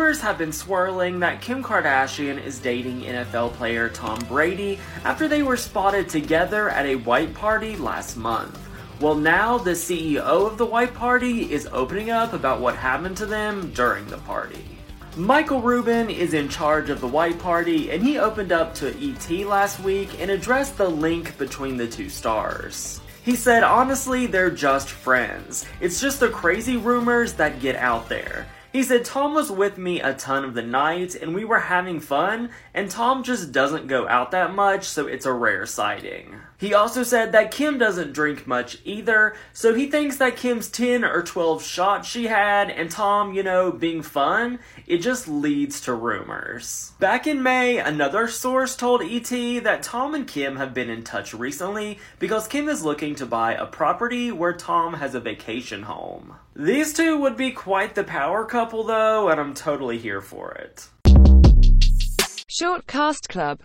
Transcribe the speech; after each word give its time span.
rumors 0.00 0.22
have 0.22 0.38
been 0.38 0.50
swirling 0.50 1.20
that 1.20 1.42
Kim 1.42 1.62
Kardashian 1.62 2.42
is 2.42 2.58
dating 2.58 3.02
NFL 3.02 3.52
player 3.52 3.90
Tom 3.90 4.18
Brady 4.20 4.78
after 5.04 5.28
they 5.28 5.42
were 5.42 5.58
spotted 5.58 6.08
together 6.08 6.70
at 6.70 6.86
a 6.86 6.96
white 6.96 7.34
party 7.34 7.76
last 7.76 8.16
month. 8.16 8.58
Well, 8.98 9.14
now 9.14 9.58
the 9.58 9.72
CEO 9.72 10.46
of 10.46 10.56
the 10.56 10.64
white 10.64 10.94
party 10.94 11.52
is 11.52 11.68
opening 11.70 12.08
up 12.08 12.32
about 12.32 12.62
what 12.62 12.76
happened 12.76 13.18
to 13.18 13.26
them 13.26 13.72
during 13.74 14.06
the 14.06 14.16
party. 14.16 14.64
Michael 15.18 15.60
Rubin 15.60 16.08
is 16.08 16.32
in 16.32 16.48
charge 16.48 16.88
of 16.88 17.02
the 17.02 17.06
White 17.06 17.38
Party, 17.38 17.90
and 17.90 18.02
he 18.02 18.18
opened 18.18 18.52
up 18.52 18.74
to 18.76 18.96
ET 19.06 19.30
last 19.46 19.80
week 19.80 20.18
and 20.18 20.30
addressed 20.30 20.78
the 20.78 20.88
link 20.88 21.36
between 21.36 21.76
the 21.76 21.86
two 21.86 22.08
stars. 22.08 23.02
He 23.22 23.36
said, 23.36 23.62
honestly, 23.64 24.26
they're 24.26 24.50
just 24.50 24.88
friends. 24.88 25.66
It's 25.78 26.00
just 26.00 26.20
the 26.20 26.30
crazy 26.30 26.78
rumors 26.78 27.34
that 27.34 27.60
get 27.60 27.76
out 27.76 28.08
there. 28.08 28.46
He 28.72 28.84
said 28.84 29.04
Tom 29.04 29.34
was 29.34 29.50
with 29.50 29.78
me 29.78 30.00
a 30.00 30.14
ton 30.14 30.44
of 30.44 30.54
the 30.54 30.62
night 30.62 31.16
and 31.16 31.34
we 31.34 31.44
were 31.44 31.58
having 31.58 31.98
fun, 31.98 32.50
and 32.72 32.88
Tom 32.88 33.24
just 33.24 33.50
doesn't 33.50 33.88
go 33.88 34.06
out 34.06 34.30
that 34.30 34.54
much, 34.54 34.84
so 34.84 35.08
it's 35.08 35.26
a 35.26 35.32
rare 35.32 35.66
sighting. 35.66 36.36
He 36.56 36.72
also 36.74 37.02
said 37.02 37.32
that 37.32 37.50
Kim 37.50 37.78
doesn't 37.78 38.12
drink 38.12 38.46
much 38.46 38.78
either, 38.84 39.34
so 39.52 39.74
he 39.74 39.90
thinks 39.90 40.18
that 40.18 40.36
Kim's 40.36 40.68
10 40.68 41.04
or 41.04 41.22
12 41.22 41.64
shots 41.64 42.08
she 42.08 42.26
had, 42.26 42.70
and 42.70 42.90
Tom, 42.90 43.32
you 43.34 43.42
know, 43.42 43.72
being 43.72 44.02
fun, 44.02 44.60
it 44.86 44.98
just 44.98 45.26
leads 45.26 45.80
to 45.82 45.94
rumors. 45.94 46.92
Back 47.00 47.26
in 47.26 47.42
May, 47.42 47.78
another 47.78 48.28
source 48.28 48.76
told 48.76 49.02
ET 49.02 49.30
that 49.64 49.82
Tom 49.82 50.14
and 50.14 50.28
Kim 50.28 50.56
have 50.56 50.74
been 50.74 50.90
in 50.90 51.02
touch 51.02 51.34
recently 51.34 51.98
because 52.18 52.46
Kim 52.46 52.68
is 52.68 52.84
looking 52.84 53.14
to 53.16 53.26
buy 53.26 53.54
a 53.54 53.66
property 53.66 54.30
where 54.30 54.52
Tom 54.52 54.94
has 54.94 55.14
a 55.14 55.20
vacation 55.20 55.84
home. 55.84 56.34
These 56.54 56.92
two 56.92 57.18
would 57.18 57.38
be 57.38 57.52
quite 57.52 57.94
the 57.94 58.04
power 58.04 58.44
couple 58.44 58.59
though, 58.68 59.30
and 59.30 59.40
I'm 59.40 59.54
totally 59.54 59.96
here 59.96 60.20
for 60.20 60.52
it. 60.52 60.86
Short 62.46 62.86
Cast 62.86 63.30
Club 63.30 63.58